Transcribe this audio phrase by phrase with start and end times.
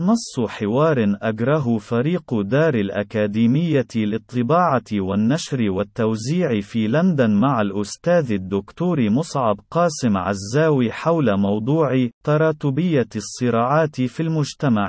[0.00, 9.60] نص حوار أجره فريق دار الأكاديمية للطباعة والنشر والتوزيع في لندن مع الأستاذ الدكتور مصعب
[9.70, 14.88] قاسم عزاوي حول موضوع تراتبية الصراعات في المجتمع.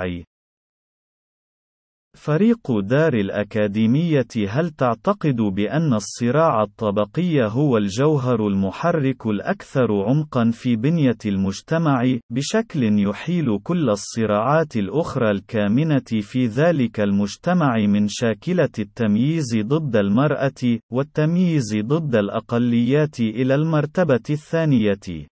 [2.14, 11.18] فريق دار الأكاديمية هل تعتقد بأن الصراع الطبقي هو الجوهر المحرك الأكثر عمقًا في بنية
[11.26, 20.78] المجتمع، بشكل يحيل كل الصراعات الأخرى الكامنة في ذلك المجتمع من شاكلة التمييز ضد المرأة،
[20.92, 25.33] والتمييز ضد الأقليات إلى المرتبة الثانية؟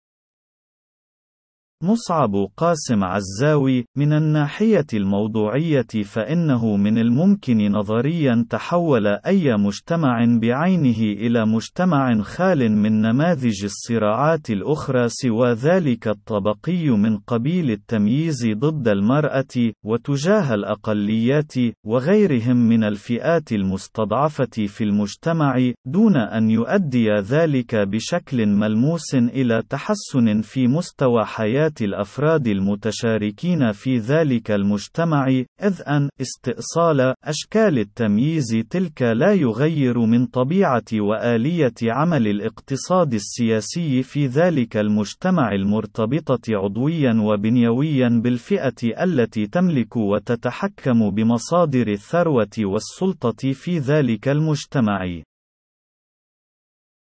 [1.84, 11.46] مصعب قاسم عزاوي من الناحية الموضوعية فإنه من الممكن نظريا تحول أي مجتمع بعينه إلى
[11.46, 20.54] مجتمع خال من نماذج الصراعات الأخرى سوى ذلك الطبقي من قبيل التمييز ضد المرأة وتجاه
[20.54, 21.54] الأقليات
[21.86, 30.68] وغيرهم من الفئات المستضعفة في المجتمع دون أن يؤدي ذلك بشكل ملموس إلى تحسن في
[30.68, 35.28] مستوى حياة حياة الأفراد المتشاركين في ذلك المجتمع،
[35.64, 44.28] إذ أن استئصال أشكال التمييز تلك لا يغير من طبيعة وآلية عمل الاقتصاد السياسي في
[44.28, 55.27] ذلك المجتمع المرتبطة عضويا وبنيويا بالفئة التي تملك وتتحكم بمصادر الثروة والسلطة في ذلك المجتمع.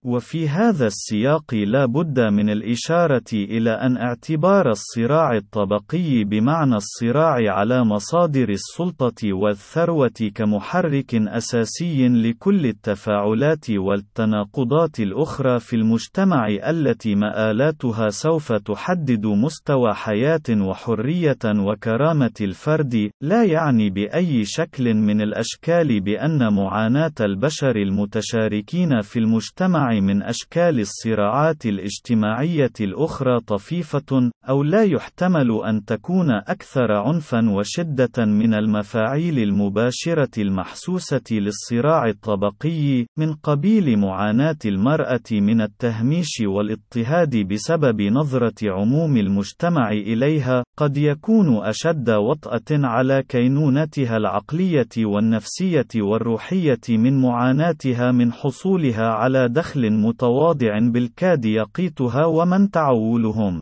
[0.06, 7.84] وفي هذا السياق لا بد من الإشارة إلى أن اعتبار الصراع الطبقي بمعنى الصراع على
[7.84, 19.26] مصادر السلطة والثروة كمحرك أساسي لكل التفاعلات والتناقضات الأخرى في المجتمع التي مآلاتها سوف تحدد
[19.26, 29.02] مستوى حياة وحرية وكرامة الفرد، لا يعني بأي شكل من الأشكال بأن معاناة البشر المتشاركين
[29.02, 37.50] في المجتمع من أشكال الصراعات الاجتماعية الأخرى طفيفة، أو لا يحتمل أن تكون أكثر عنفًا
[37.50, 48.02] وشدة من المفاعيل المباشرة المحسوسة للصراع الطبقي، من قبيل معاناة المرأة من التهميش والاضطهاد بسبب
[48.02, 58.12] نظرة عموم المجتمع إليها، قد يكون أشد وطأة على كينونتها العقلية والنفسية والروحية من معاناتها
[58.12, 63.60] من حصولها على دخل متواضع بالكاد يقيتها ومن تعولهم.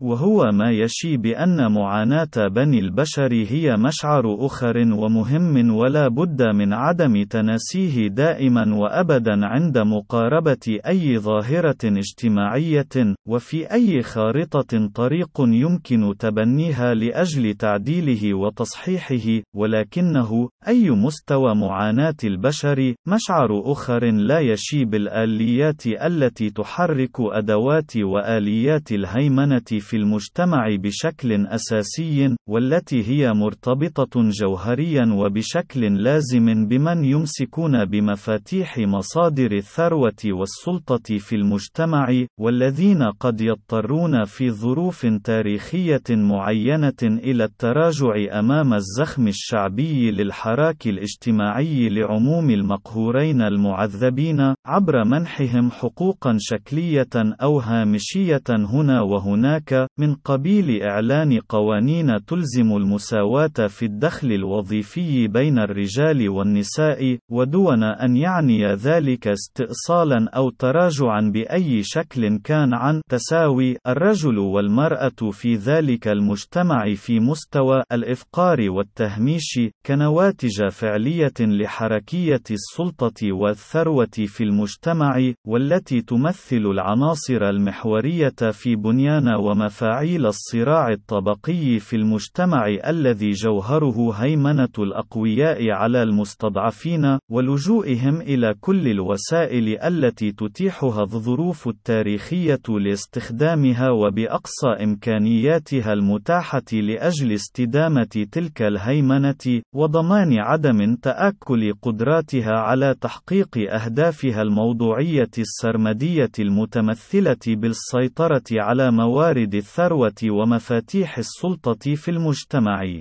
[0.00, 7.22] وهو ما يشي بأن معاناة بني البشر هي مشعر أخر ومهم ولا بد من عدم
[7.22, 17.54] تناسيه دائما وأبدا عند مقاربة أي ظاهرة اجتماعية، وفي أي خارطة طريق يمكن تبنيها لأجل
[17.54, 27.96] تعديله وتصحيحه، ولكنه أي مستوى معاناة البشر مشعر أخر لا يشي بالآليات التي تحرك أدوات
[27.96, 38.78] وآليات الهيمنة في المجتمع بشكل أساسي، والتي هي مرتبطة جوهريا وبشكل لازم بمن يمسكون بمفاتيح
[38.78, 48.74] مصادر الثروة والسلطة في المجتمع، والذين قد يضطرون في ظروف تاريخية معينة إلى التراجع أمام
[48.74, 59.73] الزخم الشعبي للحراك الاجتماعي لعموم المقهورين المعذبين، عبر منحهم حقوقا شكلية أو هامشية هنا وهناك
[59.98, 68.74] من قبيل إعلان قوانين تلزم المساواة في الدخل الوظيفي بين الرجال والنساء، ودون أن يعني
[68.74, 77.20] ذلك استئصالا أو تراجعا بأي شكل كان عن تساوي الرجل والمرأة في ذلك المجتمع في
[77.20, 88.76] مستوى الإفقار والتهميش، كنواتج فعلية لحركية السلطة والثروة في المجتمع، والتي تمثل العناصر المحورية في
[88.76, 98.54] بنيان وما مفاعيل الصراع الطبقي في المجتمع الذي جوهره هيمنة الأقوياء على المستضعفين، ولجوئهم إلى
[98.60, 110.38] كل الوسائل التي تتيحها الظروف التاريخية لاستخدامها وبأقصى إمكانياتها المتاحة لأجل استدامة تلك الهيمنة، وضمان
[110.38, 121.94] عدم تآكل قدراتها على تحقيق أهدافها الموضوعية السرمدية المتمثلة بالسيطرة على موارد الثروة ومفاتيح السلطة
[121.94, 123.00] في المجتمع.